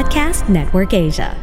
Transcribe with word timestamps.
Podcast 0.00 0.48
Network 0.48 0.96
Asia. 0.96 1.36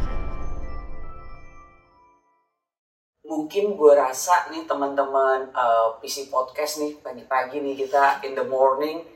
mungkin 3.22 3.78
gue 3.78 3.92
rasa 3.94 4.50
nih 4.50 4.66
teman-teman 4.66 5.46
uh, 5.54 5.94
PC 6.02 6.26
podcast 6.26 6.82
nih 6.82 6.98
pagi-pagi 6.98 7.62
nih 7.62 7.78
kita 7.78 8.18
in 8.26 8.34
the 8.34 8.42
morning 8.42 9.06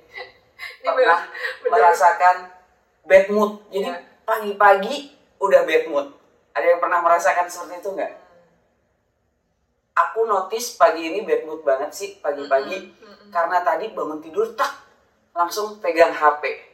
Ini 0.78 0.86
pernah 0.86 0.94
bener- 0.94 1.26
bener- 1.58 1.72
merasakan 1.74 2.36
bad 3.02 3.26
mood. 3.34 3.66
Jadi 3.74 3.90
Ya. 3.90 3.98
pagi-pagi 4.22 5.10
udah 5.42 5.66
bad 5.66 5.84
mood. 5.90 6.06
Ada 6.54 6.66
yang 6.70 6.78
pernah 6.78 7.02
merasakan 7.02 7.50
seperti 7.50 7.82
itu 7.82 7.90
nggak? 7.98 8.12
Aku 10.06 10.22
notice 10.22 10.78
pagi 10.78 11.10
ini 11.10 11.26
bad 11.26 11.42
mood 11.50 11.66
banget 11.66 11.90
sih 11.90 12.22
pagi-pagi 12.22 12.94
karena 13.34 13.58
tadi 13.66 13.90
bangun 13.90 14.22
tidur 14.22 14.54
tak 14.54 14.70
langsung 15.34 15.82
pegang 15.82 16.14
HP 16.14 16.70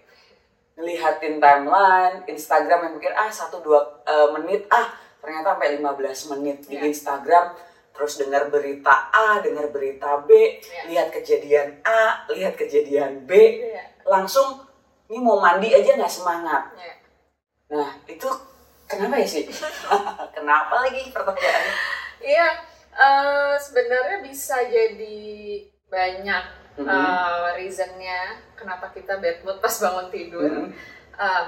ngelihatin 0.78 1.36
timeline 1.36 2.22
Instagram 2.24 2.78
yang 2.80 2.92
pikir 2.96 3.12
ah 3.12 3.26
satu 3.26 3.58
dua 3.58 3.82
eh, 4.06 4.28
menit 4.32 4.70
ah 4.70 4.86
ternyata 5.18 5.58
sampai 5.58 5.74
15 5.76 6.30
menit 6.32 6.58
di 6.64 6.78
Ya. 6.78 6.86
Instagram 6.86 7.58
terus 7.90 8.14
dengar 8.14 8.46
berita 8.46 9.10
A 9.10 9.42
dengar 9.42 9.68
berita 9.68 10.22
B 10.22 10.30
Ya. 10.62 10.86
lihat 10.86 11.10
kejadian 11.10 11.82
A 11.82 12.22
lihat 12.30 12.54
kejadian 12.54 13.26
B 13.26 13.34
Iya. 13.34 14.06
langsung 14.06 14.62
ini 15.10 15.18
mau 15.18 15.42
mandi 15.42 15.74
aja 15.74 15.98
nggak 15.98 16.14
semangat 16.14 16.70
Iya. 16.72 16.94
nah 17.68 17.90
itu 18.06 18.30
kenapa 18.86 19.18
ya 19.18 19.26
sih 19.26 19.44
kenapa 20.36 20.86
lagi 20.86 21.10
pertanyaannya 21.10 21.74
Iya, 22.18 22.48
eh, 22.94 23.54
sebenarnya 23.54 24.18
bisa 24.20 24.58
jadi 24.62 25.18
banyak 25.86 26.42
Mhm. 26.78 26.86
eh, 26.86 27.46
reasonnya 27.56 28.20
kenapa 28.54 28.88
kita 28.88 29.18
bad 29.18 29.42
mood 29.42 29.58
pas 29.58 29.74
bangun 29.76 30.08
tidur. 30.08 30.46
Mhm. 30.46 30.70
Em, 31.18 31.46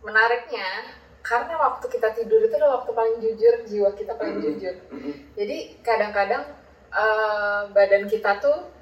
menariknya 0.00 0.94
karena 1.20 1.58
waktu 1.58 1.90
kita 1.90 2.14
tidur 2.14 2.38
itu 2.40 2.54
adalah 2.54 2.78
waktu 2.78 2.94
paling 2.94 3.16
jujur, 3.18 3.54
jiwa 3.66 3.90
kita 3.92 4.14
paling 4.14 4.38
Mhm. 4.38 4.44
jujur. 4.46 4.74
Mhm. 4.90 5.12
Jadi 5.34 5.56
kadang-kadang 5.82 6.44
eh, 6.88 7.62
badan 7.70 8.06
kita 8.06 8.38
tuh 8.38 8.72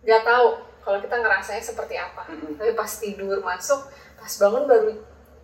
nggak 0.00 0.22
tahu 0.24 0.48
kalau 0.80 0.98
kita 0.98 1.16
ngerasanya 1.18 1.60
seperti 1.60 1.98
apa. 1.98 2.24
Mhm. 2.24 2.56
Tapi 2.56 2.72
pas 2.72 2.88
tidur 2.88 3.42
masuk, 3.42 3.80
pas 4.14 4.32
bangun 4.38 4.64
baru 4.64 4.94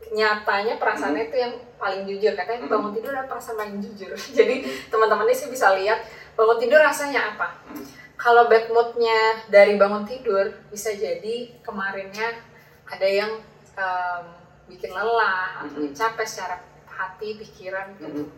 nyatanya 0.06 0.78
perasaannya 0.78 1.28
itu 1.28 1.36
yang 1.36 1.52
paling 1.74 2.06
jujur. 2.06 2.32
Katanya 2.32 2.64
Mhm. 2.64 2.70
bangun 2.70 2.92
tidur 2.94 3.10
adalah 3.12 3.28
perasaan 3.28 3.56
paling 3.58 3.76
jujur. 3.76 4.14
Jadi 4.38 4.54
teman-teman 4.88 5.26
ini 5.26 5.34
sih 5.34 5.50
bisa 5.50 5.74
lihat 5.74 6.00
bangun 6.32 6.56
tidur 6.56 6.80
rasanya 6.80 7.34
apa. 7.34 7.60
Mhm. 7.68 7.84
Kalau 8.14 8.46
bad 8.46 8.70
moodnya 8.70 9.20
dari 9.48 9.74
bangun 9.74 10.04
tidur 10.04 10.46
bisa 10.68 10.90
jadi 10.90 11.50
kemarinnya 11.60 12.30
ada 12.86 13.04
yang 13.04 13.32
em, 13.74 14.24
bikin 14.64 14.88
lelah 14.88 15.60
atau 15.60 15.82
Mhm. 15.82 15.92
capek 15.92 16.22
secara 16.24 16.56
hati, 16.86 17.34
pikiran 17.36 17.90
gitu. 17.98 18.22
Mhm. 18.22 18.30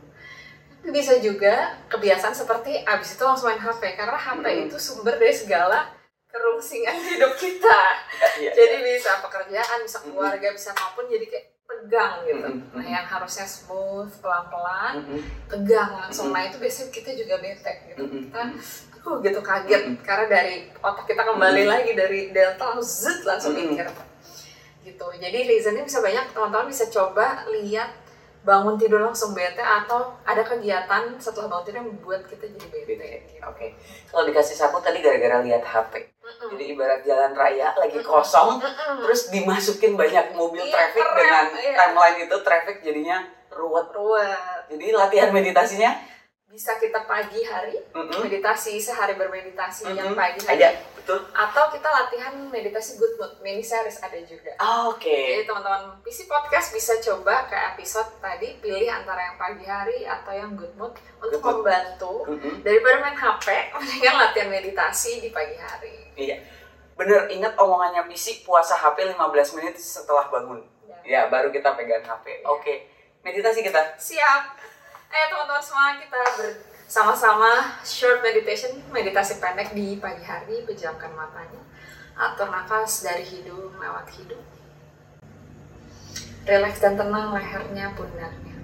Tapi 0.77 0.91
bisa 0.91 1.19
juga 1.19 1.55
kebiasaan 1.87 2.33
seperti 2.33 2.81
abis 2.81 3.15
itu 3.15 3.23
langsung 3.23 3.51
main 3.51 3.59
HP 3.59 3.95
karena 3.95 4.17
HP 4.17 4.45
Mhm. 4.45 4.65
itu 4.67 4.77
sumber 4.79 5.15
dari 5.15 5.35
segala 5.35 5.93
kerungsingan 6.27 6.97
hidup 7.13 7.37
kita. 7.37 7.81
Iya, 8.39 8.51
Jadi 8.51 8.77
iya. 8.77 8.87
bisa 8.87 9.21
pekerjaan, 9.21 9.79
bisa 9.83 9.99
keluarga, 10.01 10.49
bisa 10.51 10.73
apa 10.73 10.95
pun 10.95 11.05
jadi 11.05 11.27
kayak 11.27 11.47
tegang 11.67 12.15
gitu. 12.25 12.49
Mhm. 12.49 12.73
Nah 12.73 12.87
yang 12.87 13.07
harusnya 13.07 13.45
smooth, 13.45 14.09
pelan-pelan, 14.17 14.95
Mhm. 15.03 15.21
tegang 15.49 15.91
langsung. 15.93 16.31
Mhm. 16.31 16.35
Nah 16.35 16.43
itu 16.45 16.57
biasanya 16.57 16.89
kita 16.91 17.11
juga 17.13 17.35
bete 17.39 17.73
gitu. 17.89 18.03
Mhm. 18.03 18.31
Kita 18.31 18.43
uh, 19.07 19.17
gitu 19.21 19.41
kaget 19.41 19.83
Mhm. 19.87 19.97
karena 20.03 20.27
dari 20.29 20.55
otak 20.77 21.07
kita 21.07 21.23
kembali 21.25 21.63
Mhm. 21.63 21.71
lagi 21.71 21.93
dari 21.95 22.21
delta 22.29 22.65
langsung 22.69 22.83
zut 23.07 23.19
langsung 23.23 23.55
Mhm. 23.55 23.63
mikir 23.71 23.87
gitu. 24.85 25.07
Jadi 25.13 25.39
reasonnya 25.45 25.83
bisa 25.83 25.99
banyak 25.99 26.31
teman-teman 26.31 26.67
bisa 26.67 26.87
coba 26.87 27.47
lihat 27.49 27.91
bangun 28.43 28.79
tidur 28.79 29.03
langsung 29.03 29.35
bete 29.35 29.59
atau 29.59 30.15
ada 30.23 30.39
kegiatan 30.41 31.11
setelah 31.17 31.51
bangun 31.51 31.65
tidur 31.65 31.79
yang 31.81 31.89
membuat 31.89 32.23
kita 32.23 32.47
jadi 32.47 32.67
bete. 32.87 32.95
gitu. 33.29 33.43
Oke, 33.43 33.75
kalau 34.07 34.23
dikasih 34.25 34.55
sapu 34.55 34.79
tadi 34.79 34.99
gara-gara 35.01 35.43
lihat 35.43 35.63
HP. 35.63 36.15
Mm-mm. 36.17 36.55
Jadi 36.55 36.65
ibarat 36.69 37.03
jalan 37.03 37.35
raya 37.35 37.71
lagi 37.73 37.99
kosong, 38.01 38.59
Mm-mm. 38.59 38.99
terus 39.01 39.31
dimasukin 39.31 39.95
banyak 39.95 40.31
mobil 40.33 40.59
Iya, 40.61 40.71
traffic 40.73 41.03
keren, 41.05 41.15
dengan 41.17 41.47
iya. 41.57 41.75
timeline 41.77 42.19
itu 42.21 42.37
traffic 42.41 42.77
jadinya 42.81 43.19
ruwet. 43.49 43.87
ruwet. 43.91 44.63
Jadi 44.69 44.87
latihan 44.93 45.31
meditasinya 45.31 45.91
Bisa 46.47 46.79
kita 46.79 47.03
pagi 47.11 47.43
hari 47.43 47.75
mm-mm, 47.91 48.23
meditasi 48.23 48.79
sehari 48.79 49.19
bermeditasi 49.19 49.91
yang 49.91 50.15
mm-mm, 50.15 50.19
pagi 50.19 50.39
hari 50.47 50.63
aja, 50.63 50.79
betul. 50.95 51.19
atau 51.35 51.65
kita 51.75 51.91
latihan 51.91 52.39
meditasi 52.49 53.03
good 53.03 53.19
mood 53.19 53.35
mini 53.43 53.59
series 53.59 53.99
ada 53.99 54.15
juga. 54.23 54.55
Ah, 54.63 54.87
Oke. 54.87 55.11
Jadi 55.11 55.43
teman-teman 55.43 55.99
PC 56.07 56.31
Podcast 56.31 56.71
bisa 56.71 56.95
coba 57.03 57.51
ke 57.51 57.59
episode 57.75 58.07
tadi 58.23 58.63
pilih 58.63 58.87
antara 58.87 59.27
yang 59.27 59.37
pagi 59.37 59.67
hari 59.67 60.07
atau 60.07 60.31
yang 60.31 60.55
good 60.55 60.71
mood 60.79 60.95
untuk 61.19 61.43
Good 61.43 61.67
membantu 61.67 62.15
Mm-mm, 62.31 62.63
daripada 62.63 62.95
main 63.03 63.19
HP 63.19 63.47
mendingan 63.75 64.15
latihan 64.15 64.49
meditasi 64.49 65.19
di 65.19 65.35
pagi 65.35 65.59
hari. 65.59 66.15
Iya. 66.15 66.47
Bener 66.95 67.27
ingat 67.27 67.59
omongannya 67.59 68.07
PC 68.07 68.47
puasa 68.47 68.79
HP 68.79 69.03
15 69.19 69.59
menit 69.59 69.75
setelah 69.83 70.31
bangun. 70.31 70.63
Ya. 70.87 70.97
Ya, 71.03 71.21
baru 71.27 71.51
kita 71.51 71.75
pegang 71.75 72.07
HP. 72.07 72.41
Iya. 72.41 72.47
Oke. 72.55 72.75
Meditasi 73.27 73.67
kita. 73.67 73.99
Siap. 73.99 74.43
Ayo 75.17 75.33
teman-teman 75.33 75.65
semua 75.65 75.97
kita 75.97 76.21
bersama-sama 76.37 77.81
short 77.89 78.21
meditation, 78.21 78.69
meditasi 78.93 79.41
pendek 79.41 79.73
di 79.73 79.97
pagi 79.97 80.21
hari, 80.21 80.61
pejamkan 80.69 81.09
matanya. 81.17 81.57
Atur 82.21 82.53
nafas 82.53 83.01
dari 83.01 83.25
hidung 83.25 83.73
lewat 83.81 84.13
hidung. 84.13 84.45
Relax 86.45 86.85
dan 86.85 87.01
tenang 87.01 87.33
lehernya, 87.33 87.97
pundaknya. 87.97 88.57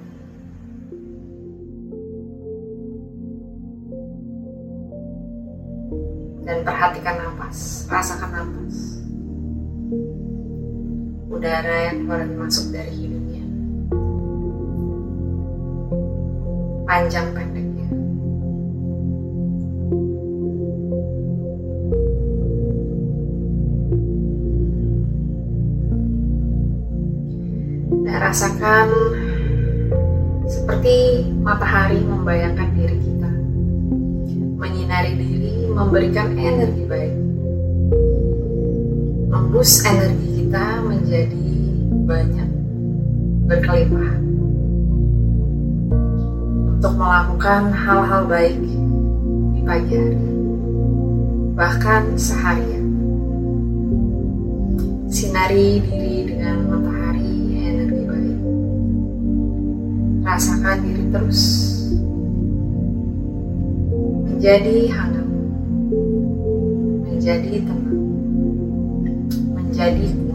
Dan 6.44 6.58
perhatikan 6.68 7.16
nafas, 7.16 7.88
rasakan 7.88 8.28
nafas. 8.28 8.76
Udara 11.32 11.76
yang 11.88 12.04
keluar 12.04 12.28
masuk 12.44 12.76
dari 12.76 12.92
hidungnya. 12.92 13.21
Panjang 16.92 17.24
pendeknya. 17.32 17.88
Dan 28.04 28.16
rasakan 28.20 28.88
seperti 30.44 31.32
matahari 31.40 32.04
membayangkan 32.04 32.68
diri 32.76 33.00
kita, 33.00 33.32
menyinari 34.60 35.16
diri, 35.16 35.72
memberikan 35.72 36.36
energi 36.36 36.84
baik, 36.84 37.16
membus 39.32 39.80
energi 39.88 40.44
kita 40.44 40.84
menjadi 40.84 41.48
banyak, 42.04 42.48
berkelimpahan 43.48 44.31
untuk 46.82 46.98
melakukan 46.98 47.70
hal-hal 47.70 48.26
baik 48.26 48.58
di 49.54 49.62
pagi 49.62 49.94
hari, 49.94 50.18
bahkan 51.54 52.02
seharian. 52.18 52.90
Sinari 55.06 55.78
diri 55.78 56.26
dengan 56.26 56.66
matahari 56.66 57.54
energi 57.54 58.02
baik. 58.02 58.38
Rasakan 60.26 60.76
diri 60.82 61.04
terus 61.14 61.42
menjadi 64.26 64.78
hangat, 64.90 65.28
menjadi 67.06 67.62
tenang, 67.62 68.02
menjadi 69.54 70.06
kuat. 70.18 70.31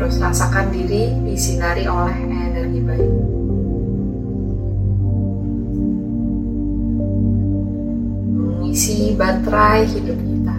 Terus 0.00 0.16
rasakan 0.16 0.72
diri 0.72 1.12
disinari 1.28 1.84
oleh 1.84 2.16
energi 2.24 2.80
baik. 2.80 3.12
Mengisi 8.32 9.12
baterai 9.12 9.84
hidup 9.92 10.16
kita. 10.24 10.56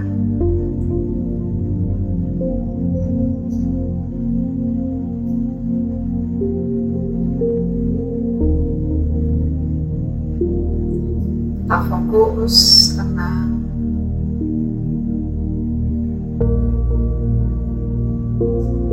Tak 11.65 11.81
fokus, 11.89 12.93
tenang. 12.93 13.51
kehangatannya. 18.41 18.90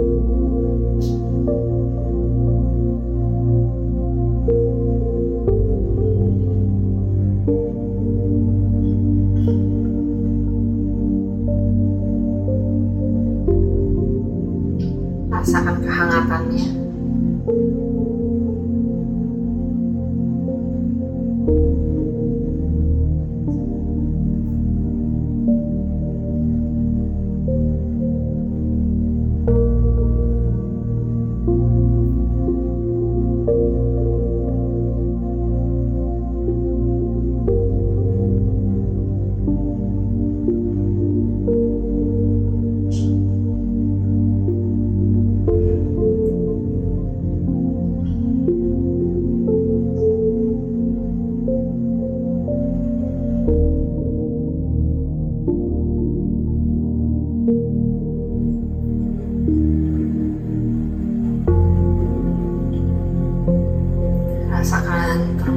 rasakan 15.29 15.77
kehangatannya. 15.85 16.67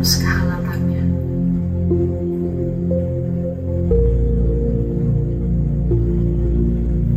Terus 0.02 0.18
kehangatannya. 0.18 1.04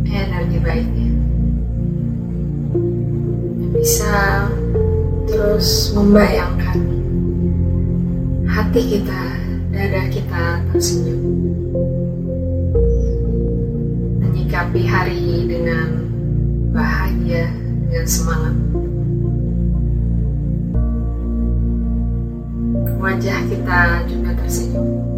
Energi 0.05 0.57
baiknya 0.61 1.09
yang 3.57 3.73
bisa 3.73 4.45
terus 5.25 5.97
membayangkan 5.97 6.77
hati 8.45 8.81
kita, 8.85 9.23
dada 9.73 10.05
kita 10.13 10.45
tersenyum. 10.69 11.25
Menyikapi 14.21 14.85
hari 14.85 15.49
dengan 15.49 16.05
bahagia, 16.69 17.49
dengan 17.89 18.05
semangat. 18.05 18.74
Wajah 23.05 23.37
kita 23.45 24.01
juga 24.09 24.33
tersenyum. 24.33 25.14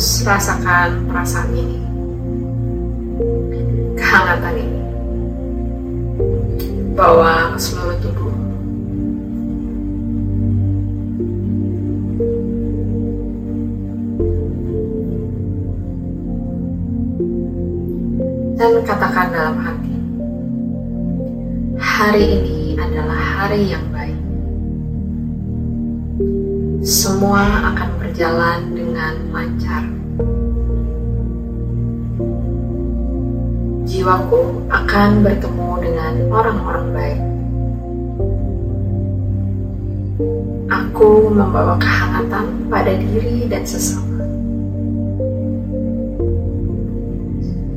Terus 0.00 0.24
rasakan 0.24 1.12
perasaan 1.12 1.52
ini, 1.52 1.76
kehangatan 4.00 4.56
ini, 4.56 4.80
bawa 6.96 7.52
ke 7.52 7.60
seluruh 7.60 8.00
tubuh. 8.00 8.32
Dan 18.56 18.80
katakan 18.88 19.28
dalam 19.36 19.56
hati, 19.60 19.96
hari 21.76 22.24
ini 22.40 22.80
adalah 22.80 23.20
hari 23.44 23.68
yang 23.68 23.84
baik. 23.92 24.19
Semua 26.80 27.44
akan 27.44 28.00
berjalan 28.00 28.72
dengan 28.72 29.12
lancar. 29.36 29.84
Jiwaku 33.84 34.64
akan 34.72 35.10
bertemu 35.20 35.70
dengan 35.84 36.14
orang-orang 36.32 36.86
baik. 36.96 37.20
Aku 40.72 41.28
membawa 41.28 41.76
kehangatan 41.76 42.48
pada 42.72 42.96
diri 42.96 43.44
dan 43.44 43.60
sesama. 43.68 44.24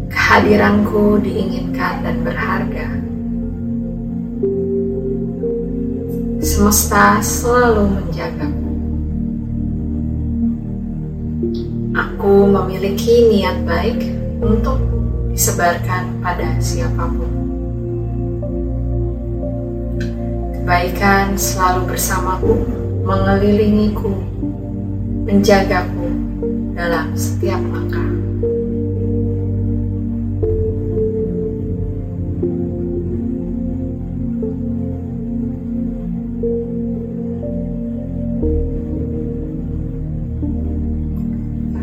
Kehadiranku 0.08 1.20
diinginkan 1.20 2.08
dan 2.08 2.24
berharga. 2.24 2.88
Semesta 6.40 7.20
selalu 7.20 8.00
menjagaku. 8.00 8.53
Aku 11.94 12.50
memiliki 12.50 13.30
niat 13.30 13.70
baik 13.70 14.02
untuk 14.42 14.82
disebarkan 15.30 16.26
pada 16.26 16.58
siapa 16.58 17.06
pun. 17.06 17.32
Kebaikan 20.58 21.38
selalu 21.38 21.94
bersamaku, 21.94 22.66
mengelilingiku, 23.06 24.10
menjagaku 25.30 26.10
dalam 26.74 27.14
setiap 27.14 27.62
langkah. 27.62 28.13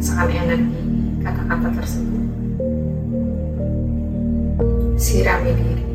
Rasakan 0.00 0.32
energi 0.32 0.80
kata-kata 1.20 1.68
tersebut. 1.76 2.24
Sirami 4.96 5.52
diri. 5.52 5.89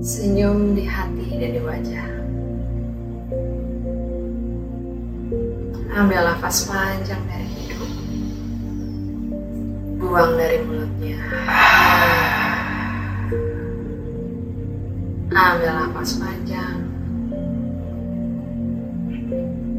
Senyum 0.00 0.72
di 0.72 0.88
hati 0.88 1.28
dan 1.36 1.52
di 1.52 1.60
wajah. 1.60 2.08
Ambil 5.92 6.24
nafas 6.24 6.64
panjang 6.64 7.20
dari 7.28 7.44
hidung. 7.44 7.94
Buang 10.00 10.40
dari 10.40 10.64
mulutnya. 10.64 11.20
Ambil 15.36 15.72
nafas 15.84 16.10
panjang. 16.16 16.80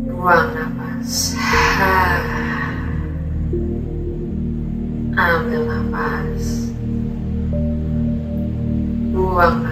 Buang 0.05 0.53
nafas. 0.53 1.33
Ambil 5.17 5.61
nafas. 5.65 6.45
Buang 9.17 9.57
nafas. 9.65 9.70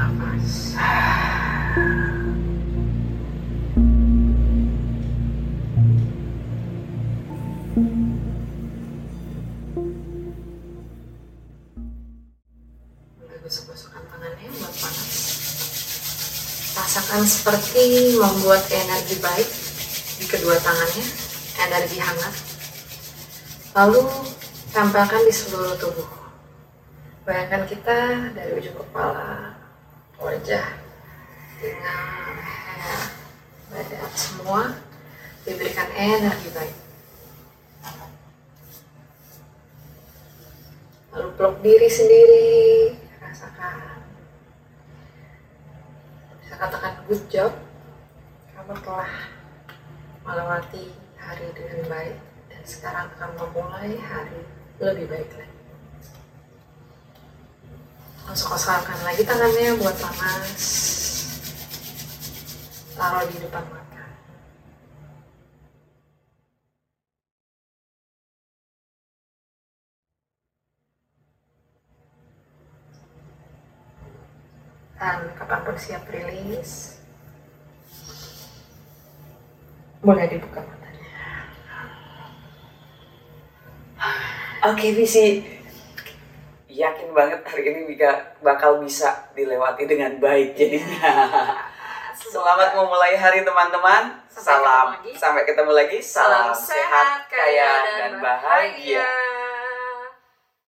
Rasakan 16.89 17.21
seperti 17.21 18.17
membuat 18.17 18.65
energi 18.73 19.21
baik 19.21 19.45
di 20.17 20.25
kedua 20.25 20.57
tangannya, 20.57 21.05
energi 21.61 22.01
hangat. 22.01 22.33
Lalu 23.77 24.09
tempelkan 24.73 25.21
di 25.21 25.29
seluruh 25.29 25.77
tubuh. 25.77 26.09
Bayangkan 27.29 27.69
kita 27.69 28.33
dari 28.33 28.57
ujung 28.57 28.73
kepala, 28.73 29.53
wajah, 30.17 30.65
leher, 31.61 32.37
badan 33.69 34.13
semua 34.17 34.73
diberikan 35.45 35.93
energi 35.93 36.49
baik. 36.57 36.77
Lalu 41.13 41.27
peluk 41.37 41.55
diri 41.61 41.85
sendiri, 41.85 42.49
rasakan. 43.21 43.77
Bisa 46.39 46.48
katakan 46.59 46.91
good 47.07 47.23
job, 47.31 47.55
kamu 48.51 48.75
telah 48.83 49.31
melewati 50.27 50.91
hari 51.15 51.47
dengan 51.55 51.87
baik 51.87 52.19
dan 52.51 52.61
sekarang 52.67 53.07
akan 53.15 53.31
memulai 53.39 53.95
hari 53.95 54.43
lebih 54.83 55.07
baik 55.07 55.31
lagi. 55.39 55.55
Kosong-kosongkan 58.27 58.99
lagi 59.07 59.23
tangannya 59.23 59.79
buat 59.79 59.95
panas. 60.03 60.63
Taruh 62.99 63.23
di 63.31 63.39
depan 63.39 63.63
mata. 63.71 64.05
Dan 74.99 75.31
kapan 75.69 75.77
pun 75.77 75.77
siap 75.77 76.03
rilis, 76.09 76.97
boleh 80.01 80.25
dibuka 80.25 80.65
matanya. 80.65 81.05
Oke, 84.73 84.97
Visi. 84.97 85.45
Yakin 86.69 87.11
banget 87.11 87.43
hari 87.43 87.63
ini 87.69 87.79
Mika 87.91 88.39
bakal 88.39 88.79
bisa 88.81 89.29
dilewati 89.35 89.83
dengan 89.85 90.15
baik 90.17 90.55
jadinya. 90.57 91.11
Selamat 92.33 92.73
memulai 92.73 93.19
hari 93.19 93.43
teman-teman. 93.43 94.25
Salam 94.31 94.95
ketemu 94.97 95.11
lagi. 95.11 95.11
sampai 95.19 95.43
ketemu 95.43 95.71
lagi. 95.75 95.99
Salam 95.99 96.49
Salam 96.49 96.55
sehat, 96.55 97.07
kaya 97.27 97.71
dan 97.99 98.13
bahagia. 98.23 99.28